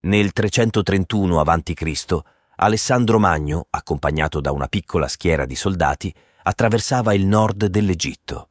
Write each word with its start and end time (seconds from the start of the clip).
Nel 0.00 0.30
331 0.32 1.40
a.C., 1.40 2.18
Alessandro 2.60 3.18
Magno, 3.18 3.66
accompagnato 3.70 4.40
da 4.40 4.52
una 4.52 4.68
piccola 4.68 5.08
schiera 5.08 5.44
di 5.44 5.56
soldati, 5.56 6.14
attraversava 6.44 7.14
il 7.14 7.26
nord 7.26 7.66
dell'Egitto. 7.66 8.48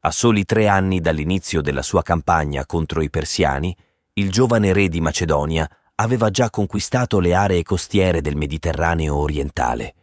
A 0.00 0.10
soli 0.10 0.44
tre 0.44 0.68
anni 0.68 1.00
dall'inizio 1.00 1.62
della 1.62 1.80
sua 1.80 2.02
campagna 2.02 2.66
contro 2.66 3.00
i 3.00 3.08
persiani, 3.08 3.74
il 4.14 4.30
giovane 4.30 4.74
re 4.74 4.90
di 4.90 5.00
Macedonia 5.00 5.66
aveva 5.94 6.28
già 6.28 6.50
conquistato 6.50 7.18
le 7.18 7.32
aree 7.32 7.62
costiere 7.62 8.20
del 8.20 8.36
Mediterraneo 8.36 9.16
orientale. 9.16 9.94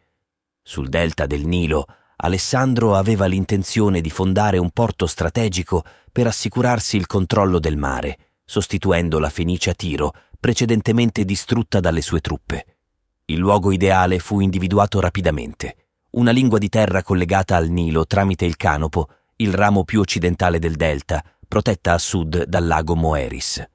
Sul 0.63 0.89
delta 0.89 1.27
del 1.27 1.45
Nilo, 1.45 1.86
Alessandro 2.18 2.95
aveva 2.95 3.27
l'intenzione 3.27 4.02
di 4.02 4.09
fondare 4.09 4.57
un 4.57 4.71
porto 4.71 5.05
strategico 5.05 5.84
per 6.11 6.25
assicurarsi 6.25 6.97
il 6.97 7.05
controllo 7.05 7.59
del 7.59 7.77
mare, 7.77 8.18
sostituendo 8.43 9.20
la 9.20 9.29
Fenicia 9.29 9.73
Tiro, 9.73 10.13
precedentemente 10.46 11.25
distrutta 11.25 11.80
dalle 11.80 12.04
sue 12.04 12.21
truppe. 12.21 12.78
Il 13.25 13.38
luogo 13.38 13.71
ideale 13.71 14.19
fu 14.19 14.42
individuato 14.42 15.00
rapidamente, 15.00 15.88
una 16.11 16.29
lingua 16.29 16.60
di 16.60 16.69
terra 16.69 17.02
collegata 17.02 17.56
al 17.56 17.69
Nilo 17.69 18.06
tramite 18.06 18.46
il 18.46 18.55
Canopo, 18.55 19.10
il 19.38 19.52
ramo 19.52 19.83
più 19.83 20.02
occidentale 20.02 20.60
del 20.60 20.75
delta, 20.75 21.24
protetta 21.47 21.93
a 21.93 21.97
sud 21.97 22.43
dal 22.43 22.68
lago 22.68 22.96
Moeris. 22.96 23.68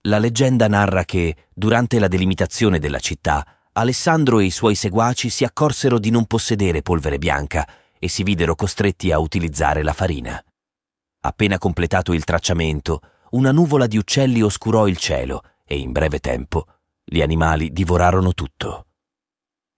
La 0.00 0.18
leggenda 0.18 0.66
narra 0.66 1.04
che, 1.04 1.36
durante 1.54 2.00
la 2.00 2.08
delimitazione 2.08 2.80
della 2.80 2.98
città, 2.98 3.46
Alessandro 3.74 4.40
e 4.40 4.46
i 4.46 4.50
suoi 4.50 4.74
seguaci 4.74 5.30
si 5.30 5.44
accorsero 5.44 6.00
di 6.00 6.10
non 6.10 6.26
possedere 6.26 6.82
polvere 6.82 7.18
bianca 7.18 7.68
e 8.00 8.08
si 8.08 8.24
videro 8.24 8.56
costretti 8.56 9.12
a 9.12 9.20
utilizzare 9.20 9.84
la 9.84 9.92
farina. 9.92 10.44
Appena 11.20 11.56
completato 11.58 12.12
il 12.12 12.24
tracciamento, 12.24 13.00
una 13.30 13.52
nuvola 13.52 13.86
di 13.86 13.96
uccelli 13.96 14.42
oscurò 14.42 14.88
il 14.88 14.96
cielo 14.96 15.42
e 15.66 15.78
in 15.78 15.92
breve 15.92 16.20
tempo 16.20 16.66
gli 17.04 17.20
animali 17.20 17.72
divorarono 17.72 18.32
tutto. 18.32 18.86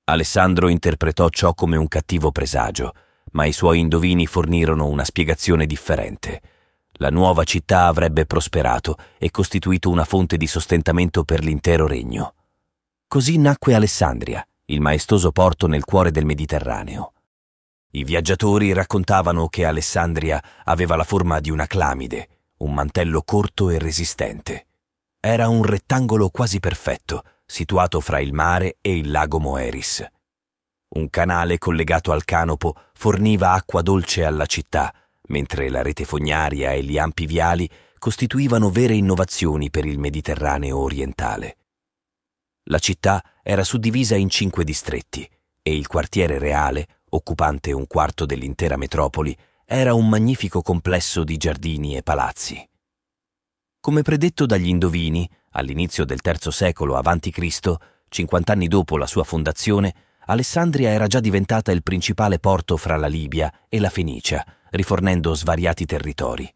Alessandro 0.05 0.69
interpretò 0.69 1.29
ciò 1.29 1.55
come 1.55 1.77
un 1.77 1.89
cattivo 1.89 2.31
presagio, 2.31 2.93
ma 3.33 3.45
i 3.45 3.53
suoi 3.53 3.81
indovini 3.81 4.27
fornirono 4.27 4.87
una 4.87 5.05
spiegazione 5.05 5.67
differente. 5.67 6.41
La 6.99 7.11
nuova 7.11 7.45
città 7.45 7.87
avrebbe 7.87 8.25
prosperato 8.25 8.97
e 9.19 9.31
costituito 9.31 9.91
una 9.91 10.05
fonte 10.05 10.37
di 10.37 10.47
sostentamento 10.47 11.25
per 11.25 11.43
l'intero 11.43 11.87
regno. 11.87 12.35
Così 13.09 13.37
nacque 13.37 13.75
Alessandria, 13.75 14.47
il 14.67 14.81
maestoso 14.81 15.33
porto 15.33 15.67
nel 15.67 15.85
cuore 15.85 16.11
del 16.11 16.25
Mediterraneo. 16.25 17.13
I 17.91 18.05
viaggiatori 18.05 18.73
raccontavano 18.73 19.49
che 19.49 19.65
Alessandria 19.65 20.43
aveva 20.65 20.97
la 20.97 21.05
forma 21.05 21.41
di 21.41 21.51
una 21.51 21.67
clamide, 21.67 22.29
un 22.59 22.73
mantello 22.73 23.23
corto 23.23 23.71
e 23.71 23.79
resistente. 23.79 24.66
Era 25.29 25.49
un 25.49 25.65
rettangolo 25.65 26.29
quasi 26.29 26.61
perfetto, 26.61 27.25
situato 27.45 27.99
fra 27.99 28.21
il 28.21 28.33
mare 28.33 28.77
e 28.81 28.97
il 28.97 29.11
lago 29.11 29.41
Moeris. 29.41 30.07
Un 30.91 31.11
canale 31.11 31.59
collegato 31.59 32.13
al 32.13 32.25
canopo 32.25 32.77
forniva 32.95 33.51
acqua 33.51 33.83
dolce 33.83 34.25
alla 34.25 34.47
città, 34.47 34.95
mentre 35.27 35.69
la 35.69 35.83
rete 35.83 36.05
fognaria 36.05 36.71
e 36.71 36.85
gli 36.85 36.97
ampi 36.97 37.27
viali 37.27 37.69
costituivano 37.99 38.71
vere 38.71 38.95
innovazioni 38.95 39.69
per 39.69 39.85
il 39.85 39.99
Mediterraneo 39.99 40.79
orientale. 40.79 41.57
La 42.67 42.79
città 42.79 43.21
era 43.43 43.65
suddivisa 43.65 44.15
in 44.15 44.31
cinque 44.31 44.63
distretti 44.63 45.29
e 45.61 45.77
il 45.77 45.89
quartiere 45.89 46.39
reale, 46.39 47.01
occupante 47.11 47.73
un 47.73 47.89
quarto 47.89 48.27
dell'intera 48.27 48.77
metropoli, 48.77 49.37
era 49.65 49.93
un 49.93 50.09
magnifico 50.09 50.63
complesso 50.63 51.25
di 51.25 51.37
giardini 51.37 51.97
e 51.97 52.05
palazzi. 52.05 52.65
Come 53.87 54.03
predetto 54.03 54.47
dagli 54.47 54.67
Indovini, 54.67 55.31
all'inizio 55.53 56.05
del 56.05 56.19
III 56.21 56.51
secolo 56.51 56.97
a.C., 56.97 57.77
50 58.09 58.53
anni 58.53 58.67
dopo 58.67 58.97
la 58.99 59.07
sua 59.07 59.23
fondazione, 59.23 59.95
Alessandria 60.25 60.91
era 60.91 61.07
già 61.07 61.21
diventata 61.21 61.71
il 61.71 61.85
principale 61.85 62.41
porto 62.41 62.77
fra 62.77 62.97
la 62.97 63.07
Libia 63.07 63.49
e 63.69 63.79
la 63.79 63.89
Fenicia, 63.89 64.45
rifornendo 64.71 65.33
svariati 65.37 65.87
territori. 65.87 66.53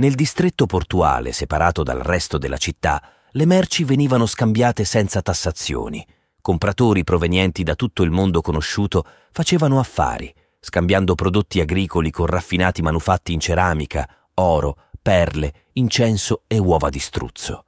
Nel 0.00 0.14
distretto 0.16 0.66
portuale, 0.66 1.30
separato 1.30 1.84
dal 1.84 2.00
resto 2.00 2.38
della 2.38 2.58
città, 2.58 3.00
le 3.30 3.46
merci 3.46 3.84
venivano 3.84 4.26
scambiate 4.26 4.82
senza 4.82 5.22
tassazioni. 5.22 6.04
Compratori 6.40 7.04
provenienti 7.04 7.62
da 7.62 7.76
tutto 7.76 8.02
il 8.02 8.10
mondo 8.10 8.40
conosciuto 8.40 9.06
facevano 9.30 9.78
affari, 9.78 10.34
scambiando 10.58 11.14
prodotti 11.14 11.60
agricoli 11.60 12.10
con 12.10 12.26
raffinati 12.26 12.82
manufatti 12.82 13.32
in 13.32 13.38
ceramica, 13.38 14.08
oro, 14.34 14.86
perle, 15.02 15.66
incenso 15.72 16.44
e 16.46 16.58
uova 16.58 16.88
di 16.88 17.00
struzzo. 17.00 17.64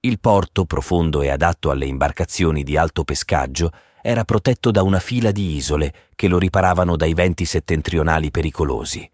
Il 0.00 0.20
porto, 0.20 0.64
profondo 0.64 1.22
e 1.22 1.30
adatto 1.30 1.70
alle 1.70 1.86
imbarcazioni 1.86 2.62
di 2.62 2.76
alto 2.76 3.02
pescaggio, 3.02 3.72
era 4.02 4.24
protetto 4.24 4.70
da 4.70 4.82
una 4.82 5.00
fila 5.00 5.32
di 5.32 5.56
isole 5.56 5.92
che 6.14 6.28
lo 6.28 6.38
riparavano 6.38 6.96
dai 6.96 7.14
venti 7.14 7.44
settentrionali 7.44 8.30
pericolosi. 8.30 9.10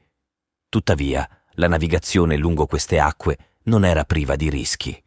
Tuttavia, 0.69 1.26
la 1.53 1.69
navigazione 1.69 2.37
lungo 2.37 2.66
queste 2.66 2.98
acque 2.98 3.38
non 3.64 3.84
era 3.84 4.04
priva 4.04 4.37
di 4.37 4.50
rischi. 4.50 5.00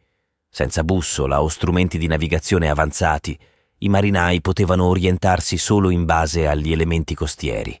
Senza 0.48 0.82
bussola 0.82 1.42
o 1.42 1.48
strumenti 1.48 1.98
di 1.98 2.06
navigazione 2.06 2.68
avanzati, 2.70 3.38
i 3.78 3.88
marinai 3.88 4.40
potevano 4.40 4.86
orientarsi 4.86 5.56
solo 5.58 5.90
in 5.90 6.04
base 6.04 6.48
agli 6.48 6.72
elementi 6.72 7.14
costieri. 7.14 7.78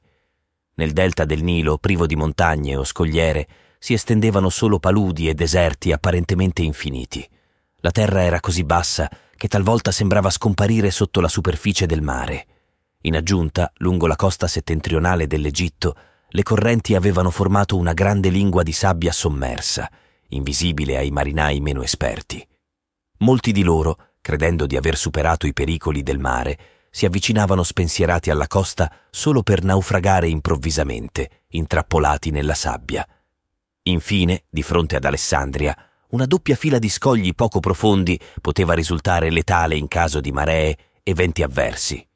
Nel 0.74 0.92
delta 0.92 1.24
del 1.24 1.42
Nilo, 1.42 1.78
privo 1.78 2.06
di 2.06 2.14
montagne 2.14 2.76
o 2.76 2.84
scogliere, 2.84 3.48
si 3.78 3.92
estendevano 3.92 4.48
solo 4.48 4.78
paludi 4.78 5.28
e 5.28 5.34
deserti 5.34 5.92
apparentemente 5.92 6.62
infiniti. 6.62 7.26
La 7.76 7.90
terra 7.90 8.22
era 8.22 8.40
così 8.40 8.64
bassa 8.64 9.08
che 9.36 9.48
talvolta 9.48 9.92
sembrava 9.92 10.30
scomparire 10.30 10.90
sotto 10.90 11.20
la 11.20 11.28
superficie 11.28 11.86
del 11.86 12.02
mare. 12.02 12.46
In 13.02 13.14
aggiunta, 13.14 13.72
lungo 13.76 14.08
la 14.08 14.16
costa 14.16 14.48
settentrionale 14.48 15.28
dell'Egitto, 15.28 15.94
le 16.30 16.42
correnti 16.42 16.94
avevano 16.96 17.30
formato 17.30 17.76
una 17.76 17.92
grande 17.92 18.28
lingua 18.28 18.64
di 18.64 18.72
sabbia 18.72 19.12
sommersa, 19.12 19.88
invisibile 20.30 20.96
ai 20.96 21.10
marinai 21.10 21.60
meno 21.60 21.82
esperti. 21.82 22.46
Molti 23.18 23.52
di 23.52 23.62
loro, 23.62 24.10
credendo 24.20 24.66
di 24.66 24.76
aver 24.76 24.96
superato 24.96 25.46
i 25.46 25.52
pericoli 25.52 26.02
del 26.02 26.18
mare, 26.18 26.58
si 26.90 27.06
avvicinavano 27.06 27.62
spensierati 27.62 28.30
alla 28.30 28.48
costa 28.48 28.92
solo 29.10 29.42
per 29.42 29.62
naufragare 29.62 30.28
improvvisamente, 30.28 31.44
intrappolati 31.50 32.30
nella 32.30 32.54
sabbia. 32.54 33.06
Infine, 33.84 34.44
di 34.48 34.62
fronte 34.62 34.96
ad 34.96 35.04
Alessandria, 35.04 35.76
una 36.10 36.26
doppia 36.26 36.56
fila 36.56 36.78
di 36.78 36.88
scogli 36.88 37.34
poco 37.34 37.60
profondi 37.60 38.18
poteva 38.40 38.74
risultare 38.74 39.30
letale 39.30 39.76
in 39.76 39.88
caso 39.88 40.20
di 40.20 40.32
maree 40.32 40.76
e 41.02 41.14
venti 41.14 41.42
avversi. 41.42 42.06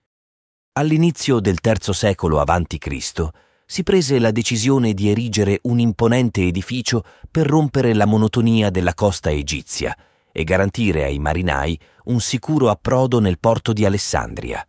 All'inizio 0.75 1.41
del 1.41 1.59
III 1.63 1.93
secolo 1.93 2.41
a.C. 2.41 3.29
si 3.67 3.83
prese 3.83 4.19
la 4.19 4.31
decisione 4.31 4.95
di 4.95 5.11
erigere 5.11 5.61
un 5.65 5.79
imponente 5.79 6.43
edificio 6.43 7.05
per 7.31 7.47
rompere 7.47 7.95
la 7.95 8.07
monotonia 8.07 8.71
della 8.71 8.95
costa 8.95 9.31
egizia, 9.31 9.97
e 10.33 10.45
garantire 10.45 11.05
ai 11.05 11.19
marinai 11.19 11.79
un 12.05 12.21
sicuro 12.21 12.71
approdo 12.71 13.21
nel 13.21 13.39
porto 13.39 13.73
di 13.73 13.85
Alessandria. 13.85 14.67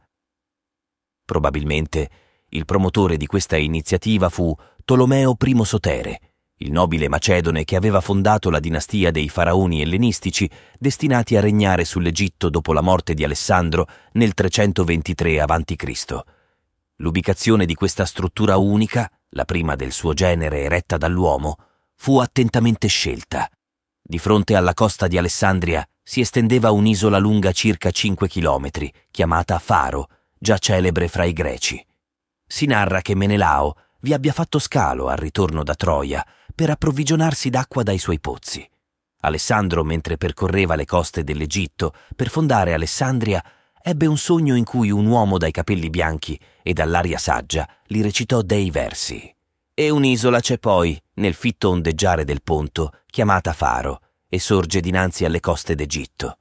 Probabilmente 1.25 2.09
il 2.49 2.65
promotore 2.65 3.17
di 3.17 3.25
questa 3.25 3.57
iniziativa 3.57 4.29
fu 4.29 4.53
Tolomeo 4.83 5.35
I 5.39 5.65
Sotere, 5.65 6.19
il 6.57 6.71
nobile 6.71 7.09
macedone 7.09 7.63
che 7.63 7.75
aveva 7.75 7.99
fondato 7.99 8.49
la 8.49 8.59
dinastia 8.59 9.11
dei 9.11 9.27
faraoni 9.27 9.81
ellenistici 9.81 10.49
destinati 10.77 11.35
a 11.35 11.41
regnare 11.41 11.83
sull'Egitto 11.83 12.49
dopo 12.49 12.73
la 12.73 12.81
morte 12.81 13.13
di 13.13 13.23
Alessandro 13.23 13.87
nel 14.13 14.33
323 14.33 15.41
a.C. 15.41 16.19
L'ubicazione 16.97 17.65
di 17.65 17.73
questa 17.73 18.05
struttura 18.05 18.57
unica, 18.57 19.11
la 19.29 19.45
prima 19.45 19.75
del 19.75 19.91
suo 19.91 20.13
genere 20.13 20.61
eretta 20.61 20.97
dall'uomo, 20.97 21.57
fu 21.95 22.19
attentamente 22.19 22.87
scelta. 22.87 23.49
Di 24.01 24.19
fronte 24.19 24.55
alla 24.55 24.73
costa 24.73 25.07
di 25.07 25.17
Alessandria 25.17 25.85
si 26.01 26.21
estendeva 26.21 26.71
un'isola 26.71 27.17
lunga 27.17 27.51
circa 27.51 27.89
5 27.89 28.27
chilometri, 28.27 28.93
chiamata 29.09 29.57
Faro, 29.59 30.07
già 30.37 30.57
celebre 30.57 31.07
fra 31.07 31.23
i 31.23 31.33
greci. 31.33 31.83
Si 32.45 32.65
narra 32.65 33.01
che 33.01 33.15
Menelao 33.15 33.75
vi 34.01 34.13
abbia 34.13 34.33
fatto 34.33 34.59
scalo 34.59 35.07
al 35.07 35.17
ritorno 35.17 35.63
da 35.63 35.75
Troia 35.75 36.23
per 36.53 36.69
approvvigionarsi 36.69 37.49
d'acqua 37.49 37.83
dai 37.83 37.97
suoi 37.97 38.19
pozzi. 38.19 38.67
Alessandro, 39.21 39.83
mentre 39.83 40.17
percorreva 40.17 40.75
le 40.75 40.85
coste 40.85 41.23
dell'Egitto 41.23 41.93
per 42.15 42.29
fondare 42.29 42.73
Alessandria, 42.73 43.43
ebbe 43.81 44.05
un 44.05 44.17
sogno 44.17 44.55
in 44.55 44.63
cui 44.63 44.91
un 44.91 45.05
uomo 45.05 45.37
dai 45.37 45.51
capelli 45.51 45.89
bianchi 45.89 46.39
e 46.61 46.73
dall'aria 46.73 47.17
saggia 47.17 47.67
gli 47.85 48.01
recitò 48.01 48.41
dei 48.41 48.69
versi. 48.69 49.33
E 49.73 49.89
un'isola 49.89 50.39
c'è 50.39 50.59
poi, 50.59 51.01
nel 51.15 51.33
fitto 51.33 51.69
ondeggiare 51.69 52.25
del 52.25 52.43
ponto, 52.43 52.91
chiamata 53.07 53.53
Faro, 53.53 54.01
e 54.29 54.39
sorge 54.39 54.81
dinanzi 54.81 55.25
alle 55.25 55.39
coste 55.39 55.73
d'Egitto. 55.73 56.37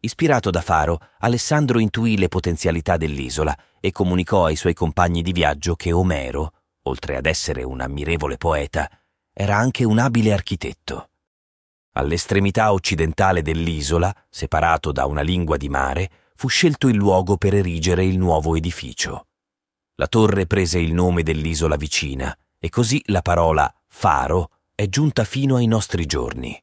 Ispirato 0.00 0.50
da 0.50 0.60
Faro, 0.60 0.98
Alessandro 1.18 1.78
intuì 1.78 2.16
le 2.16 2.28
potenzialità 2.28 2.96
dell'isola 2.96 3.56
e 3.80 3.90
comunicò 3.90 4.44
ai 4.44 4.56
suoi 4.56 4.74
compagni 4.74 5.22
di 5.22 5.32
viaggio 5.32 5.74
che 5.74 5.92
Omero, 5.92 6.52
oltre 6.82 7.16
ad 7.16 7.26
essere 7.26 7.64
un 7.64 7.80
ammirevole 7.80 8.36
poeta, 8.36 8.88
era 9.40 9.56
anche 9.56 9.84
un 9.84 10.00
abile 10.00 10.32
architetto. 10.32 11.10
All'estremità 11.92 12.72
occidentale 12.72 13.40
dell'isola, 13.40 14.12
separato 14.28 14.90
da 14.90 15.06
una 15.06 15.20
lingua 15.20 15.56
di 15.56 15.68
mare, 15.68 16.10
fu 16.34 16.48
scelto 16.48 16.88
il 16.88 16.96
luogo 16.96 17.36
per 17.36 17.54
erigere 17.54 18.04
il 18.04 18.18
nuovo 18.18 18.56
edificio. 18.56 19.28
La 19.94 20.08
torre 20.08 20.48
prese 20.48 20.80
il 20.80 20.92
nome 20.92 21.22
dell'isola 21.22 21.76
vicina 21.76 22.36
e 22.58 22.68
così 22.68 23.00
la 23.06 23.22
parola 23.22 23.72
faro 23.86 24.50
è 24.74 24.88
giunta 24.88 25.22
fino 25.22 25.54
ai 25.54 25.66
nostri 25.66 26.04
giorni. 26.04 26.60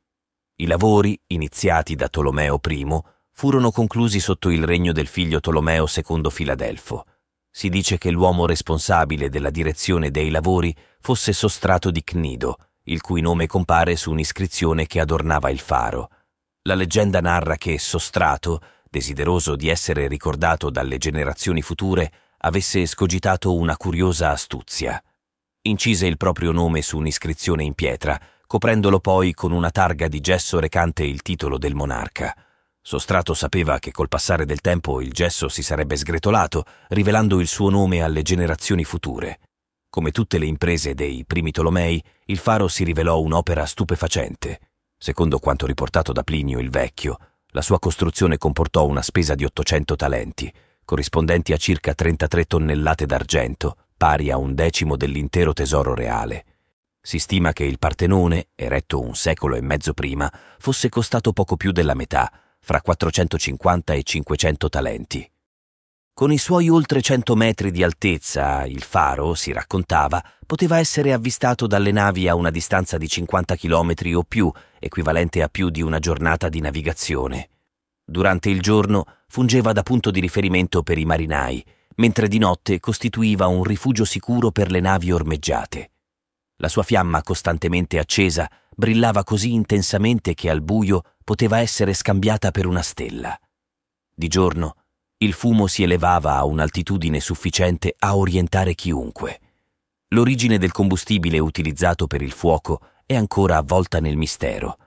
I 0.58 0.66
lavori, 0.66 1.18
iniziati 1.28 1.96
da 1.96 2.10
Tolomeo 2.10 2.60
I, 2.62 3.00
furono 3.32 3.72
conclusi 3.72 4.20
sotto 4.20 4.50
il 4.50 4.66
regno 4.66 4.92
del 4.92 5.08
figlio 5.08 5.40
Tolomeo 5.40 5.86
II 5.88 6.30
Filadelfo. 6.30 7.06
Si 7.50 7.70
dice 7.70 7.98
che 7.98 8.12
l'uomo 8.12 8.46
responsabile 8.46 9.30
della 9.30 9.50
direzione 9.50 10.12
dei 10.12 10.30
lavori 10.30 10.76
fosse 11.06 11.34
Sostrato 11.34 11.92
di 11.92 12.04
Cnido, 12.04 12.58
il 12.86 13.00
cui 13.00 13.22
nome 13.22 13.46
compare 13.46 13.96
su 13.96 14.10
un'iscrizione 14.10 14.88
che 14.88 15.00
adornava 15.00 15.52
il 15.52 15.60
faro. 15.60 16.10
La 16.64 16.74
leggenda 16.74 17.22
narra 17.22 17.58
che 17.58 17.78
Sostrato, 17.78 18.60
desideroso 18.90 19.56
di 19.56 19.70
essere 19.70 20.08
ricordato 20.08 20.72
dalle 20.72 20.98
generazioni 20.98 21.62
future, 21.62 22.12
avesse 22.40 22.82
escogitato 22.82 23.54
una 23.54 23.78
curiosa 23.78 24.32
astuzia. 24.32 25.00
Incise 25.62 26.08
il 26.08 26.18
proprio 26.18 26.52
nome 26.52 26.82
su 26.82 26.98
un'iscrizione 26.98 27.64
in 27.64 27.76
pietra, 27.76 28.20
coprendolo 28.48 29.00
poi 29.00 29.36
con 29.36 29.52
una 29.52 29.70
targa 29.70 30.08
di 30.08 30.20
gesso 30.22 30.60
recante 30.60 31.04
il 31.04 31.22
titolo 31.22 31.60
del 31.60 31.76
monarca. 31.76 32.36
Sostrato 32.82 33.36
sapeva 33.36 33.78
che 33.78 33.92
col 33.92 34.08
passare 34.08 34.46
del 34.46 34.62
tempo 34.62 35.02
il 35.02 35.12
gesso 35.12 35.50
si 35.50 35.62
sarebbe 35.62 35.98
sgretolato, 35.98 36.64
rivelando 36.88 37.40
il 37.40 37.48
suo 37.48 37.70
nome 37.70 38.02
alle 38.02 38.24
generazioni 38.24 38.84
future. 38.84 39.38
Come 39.96 40.12
tutte 40.12 40.38
le 40.40 40.46
imprese 40.46 40.94
dei 40.94 41.24
primi 41.26 41.52
Tolomei, 41.52 42.04
il 42.26 42.38
faro 42.38 42.68
si 42.68 42.84
rivelò 42.84 43.22
un'opera 43.22 43.66
stupefacente. 43.66 44.60
Secondo 44.98 45.40
quanto 45.40 45.66
riportato 45.66 46.12
da 46.12 46.22
Plinio 46.22 46.60
il 46.60 46.70
Vecchio, 46.70 47.18
la 47.52 47.62
sua 47.62 47.80
costruzione 47.80 48.38
comportò 48.38 48.86
una 48.86 49.02
spesa 49.02 49.36
di 49.36 49.46
800 49.46 49.96
talenti, 49.96 50.54
corrispondenti 50.84 51.54
a 51.54 51.58
circa 51.58 51.94
33 51.94 52.44
tonnellate 52.44 53.06
d'argento, 53.06 53.78
pari 53.96 54.32
a 54.32 54.38
un 54.38 54.54
decimo 54.54 54.98
dell'intero 54.98 55.54
tesoro 55.54 55.94
reale. 55.94 56.44
Si 57.00 57.18
stima 57.18 57.54
che 57.54 57.64
il 57.64 57.80
Partenone, 57.80 58.48
eretto 58.54 59.00
un 59.00 59.16
secolo 59.16 59.56
e 59.56 59.62
mezzo 59.62 59.94
prima, 59.94 60.30
fosse 60.58 60.90
costato 60.90 61.32
poco 61.32 61.56
più 61.56 61.72
della 61.72 61.94
metà, 61.94 62.30
fra 62.60 62.82
450 62.82 63.94
e 63.94 64.04
500 64.04 64.68
talenti. 64.68 65.32
Con 66.18 66.32
i 66.32 66.38
suoi 66.38 66.70
oltre 66.70 67.02
100 67.02 67.36
metri 67.36 67.72
di 67.72 67.84
altezza, 67.84 68.66
il 68.66 68.84
faro, 68.84 69.34
si 69.34 69.52
raccontava, 69.52 70.24
poteva 70.46 70.80
essere 70.80 71.12
avvistato 71.12 71.68
dalle 71.68 71.92
navi 71.92 72.30
a 72.30 72.36
una 72.36 72.52
distanza 72.52 72.98
di 72.98 73.10
50 73.10 73.58
km 73.58 73.94
o 74.14 74.24
più, 74.24 74.50
equivalente 74.80 75.42
a 75.42 75.50
più 75.50 75.70
di 75.70 75.82
una 75.82 76.00
giornata 76.00 76.48
di 76.48 76.62
navigazione. 76.62 77.50
Durante 78.02 78.50
il 78.50 78.62
giorno 78.62 79.04
fungeva 79.28 79.74
da 79.74 79.84
punto 79.84 80.10
di 80.10 80.22
riferimento 80.22 80.84
per 80.84 80.98
i 80.98 81.04
marinai, 81.04 81.62
mentre 81.96 82.30
di 82.30 82.38
notte 82.38 82.80
costituiva 82.80 83.48
un 83.48 83.66
rifugio 83.66 84.06
sicuro 84.06 84.52
per 84.52 84.72
le 84.72 84.80
navi 84.80 85.12
ormeggiate. 85.12 85.92
La 86.60 86.70
sua 86.70 86.84
fiamma 86.84 87.24
costantemente 87.24 88.00
accesa 88.00 88.50
brillava 88.74 89.26
così 89.26 89.52
intensamente 89.52 90.34
che 90.34 90.50
al 90.50 90.62
buio 90.62 91.02
poteva 91.26 91.60
essere 91.60 91.94
scambiata 91.94 92.52
per 92.52 92.68
una 92.68 92.84
stella. 92.84 93.38
Di 94.18 94.30
giorno 94.30 94.76
il 95.18 95.32
fumo 95.32 95.68
si 95.68 95.84
elevava 95.84 96.36
a 96.36 96.44
un'altitudine 96.44 97.22
sufficiente 97.22 97.96
a 98.00 98.18
orientare 98.18 98.76
chiunque. 98.76 99.40
L'origine 100.10 100.58
del 100.58 100.72
combustibile 100.72 101.40
utilizzato 101.40 102.06
per 102.06 102.22
il 102.22 102.32
fuoco 102.32 102.82
è 103.06 103.16
ancora 103.16 103.58
avvolta 103.58 104.00
nel 104.00 104.18
mistero. 104.18 104.78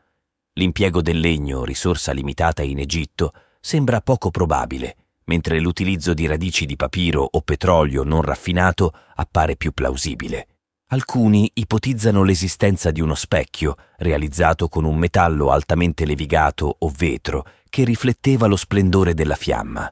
L'impiego 0.55 1.01
del 1.01 1.19
legno, 1.19 1.65
risorsa 1.65 2.13
limitata 2.13 2.63
in 2.63 2.79
Egitto, 2.79 3.33
sembra 3.61 4.01
poco 4.01 4.31
probabile, 4.31 4.97
mentre 5.25 5.61
l'utilizzo 5.61 6.13
di 6.13 6.27
radici 6.27 6.67
di 6.67 6.77
papiro 6.77 7.27
o 7.31 7.41
petrolio 7.41 8.03
non 8.03 8.21
raffinato 8.21 8.93
appare 9.15 9.57
più 9.57 9.73
plausibile. 9.73 10.49
Alcuni 10.89 11.51
ipotizzano 11.55 12.23
l'esistenza 12.23 12.91
di 12.91 13.01
uno 13.01 13.15
specchio, 13.15 13.77
realizzato 13.99 14.69
con 14.69 14.85
un 14.85 14.97
metallo 14.97 15.51
altamente 15.51 16.05
levigato 16.07 16.77
o 16.79 16.93
vetro, 16.95 17.47
che 17.69 17.85
rifletteva 17.85 18.47
lo 18.47 18.57
splendore 18.57 19.15
della 19.15 19.37
fiamma. 19.37 19.91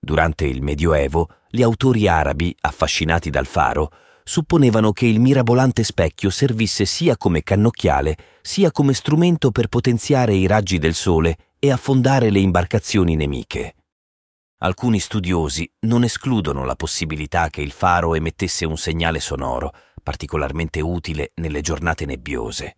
Durante 0.00 0.46
il 0.46 0.62
Medioevo, 0.62 1.28
gli 1.48 1.62
autori 1.62 2.06
arabi, 2.08 2.54
affascinati 2.60 3.30
dal 3.30 3.46
faro, 3.46 3.90
supponevano 4.22 4.92
che 4.92 5.06
il 5.06 5.20
mirabolante 5.20 5.82
specchio 5.82 6.30
servisse 6.30 6.84
sia 6.84 7.16
come 7.16 7.42
cannocchiale, 7.42 8.16
sia 8.42 8.70
come 8.70 8.92
strumento 8.92 9.50
per 9.50 9.68
potenziare 9.68 10.34
i 10.34 10.46
raggi 10.46 10.78
del 10.78 10.94
sole 10.94 11.36
e 11.58 11.72
affondare 11.72 12.30
le 12.30 12.38
imbarcazioni 12.38 13.16
nemiche. 13.16 13.74
Alcuni 14.58 14.98
studiosi 14.98 15.70
non 15.86 16.04
escludono 16.04 16.64
la 16.64 16.74
possibilità 16.74 17.48
che 17.48 17.62
il 17.62 17.70
faro 17.70 18.14
emettesse 18.14 18.66
un 18.66 18.76
segnale 18.76 19.20
sonoro, 19.20 19.72
particolarmente 20.02 20.80
utile 20.80 21.30
nelle 21.36 21.60
giornate 21.60 22.04
nebbiose. 22.04 22.74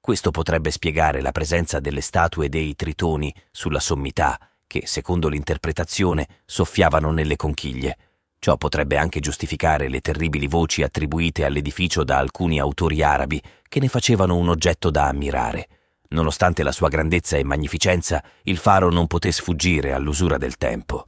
Questo 0.00 0.30
potrebbe 0.30 0.70
spiegare 0.70 1.20
la 1.20 1.32
presenza 1.32 1.80
delle 1.80 2.00
statue 2.00 2.48
dei 2.48 2.74
tritoni 2.76 3.34
sulla 3.50 3.80
sommità, 3.80 4.38
che, 4.68 4.82
secondo 4.84 5.28
l'interpretazione, 5.28 6.28
soffiavano 6.44 7.10
nelle 7.10 7.34
conchiglie. 7.34 7.96
Ciò 8.38 8.56
potrebbe 8.56 8.96
anche 8.96 9.18
giustificare 9.18 9.88
le 9.88 10.00
terribili 10.00 10.46
voci 10.46 10.84
attribuite 10.84 11.44
all'edificio 11.44 12.04
da 12.04 12.18
alcuni 12.18 12.60
autori 12.60 13.02
arabi 13.02 13.42
che 13.68 13.80
ne 13.80 13.88
facevano 13.88 14.36
un 14.36 14.48
oggetto 14.48 14.90
da 14.90 15.08
ammirare. 15.08 15.68
Nonostante 16.10 16.62
la 16.62 16.70
sua 16.70 16.88
grandezza 16.88 17.36
e 17.36 17.42
magnificenza, 17.42 18.22
il 18.44 18.56
faro 18.56 18.90
non 18.90 19.08
poté 19.08 19.32
sfuggire 19.32 19.92
all'usura 19.92 20.38
del 20.38 20.56
tempo. 20.56 21.04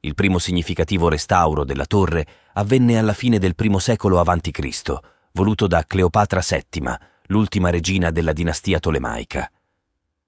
Il 0.00 0.14
primo 0.14 0.38
significativo 0.38 1.08
restauro 1.08 1.64
della 1.64 1.86
torre 1.86 2.26
avvenne 2.54 2.98
alla 2.98 3.12
fine 3.12 3.38
del 3.38 3.54
primo 3.54 3.78
secolo 3.78 4.18
a.C., 4.18 4.98
voluto 5.32 5.68
da 5.68 5.84
Cleopatra 5.86 6.42
VII, 6.46 6.94
l'ultima 7.26 7.70
regina 7.70 8.10
della 8.10 8.32
dinastia 8.32 8.80
tolemaica. 8.80 9.48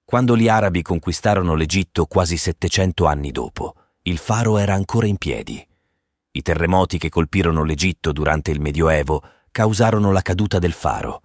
Quando 0.05 0.37
gli 0.37 0.49
arabi 0.49 0.83
conquistarono 0.83 1.55
l'Egitto 1.55 2.05
quasi 2.05 2.37
700 2.37 3.07
anni 3.07 3.33
dopo, 3.33 3.75
il 4.03 4.19
faro 4.19 4.59
era 4.59 4.75
ancora 4.75 5.07
in 5.07 5.17
piedi. 5.17 5.67
I 6.33 6.43
terremoti 6.43 6.99
che 6.99 7.09
colpirono 7.09 7.65
l'Egitto 7.65 8.13
durante 8.13 8.51
il 8.51 8.61
Medioevo 8.61 9.23
causarono 9.51 10.13
la 10.13 10.21
caduta 10.21 10.59
del 10.59 10.73
faro. 10.73 11.23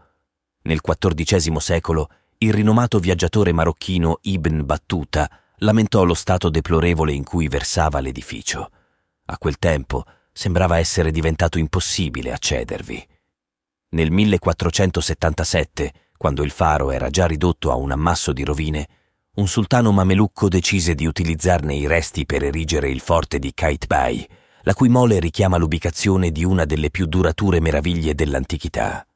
Nel 0.62 0.82
XIV 0.82 1.58
secolo 1.58 2.10
il 2.38 2.54
rinomato 2.54 3.00
viaggiatore 3.00 3.52
marocchino 3.52 4.20
Ibn 4.22 4.66
Battuta 4.66 5.30
lamentò 5.58 6.04
lo 6.04 6.14
stato 6.14 6.50
deplorevole 6.50 7.12
in 7.12 7.26
cui 7.26 7.50
versava 7.50 8.00
l'edificio. 8.00 8.72
A 9.26 9.38
quel 9.38 9.60
tempo 9.60 10.06
sembrava 10.32 10.78
essere 10.78 11.12
diventato 11.12 11.58
impossibile 11.60 12.32
accedervi. 12.32 13.08
Nel 13.90 14.10
1477, 14.10 15.94
quando 16.20 16.44
il 16.44 16.52
faro 16.52 16.92
era 16.92 17.10
già 17.10 17.26
ridotto 17.26 17.72
a 17.72 17.76
un 17.76 17.92
ammasso 17.92 18.34
di 18.34 18.44
rovine, 18.44 18.88
un 19.36 19.48
sultano 19.48 19.94
mamelucco 19.94 20.50
decise 20.50 20.94
di 20.94 21.06
utilizzarne 21.06 21.74
i 21.74 21.88
resti 21.88 22.26
per 22.26 22.44
erigere 22.44 22.90
il 22.90 23.00
forte 23.00 23.40
di 23.40 23.54
Kait 23.54 23.88
Bay, 23.88 24.28
la 24.64 24.74
cui 24.74 24.90
mole 24.90 25.22
richiama 25.22 25.56
l'ubicazione 25.56 26.32
di 26.32 26.44
una 26.44 26.66
delle 26.66 26.90
più 26.90 27.06
durature 27.06 27.62
meraviglie 27.62 28.16
dell'antichità. 28.16 29.09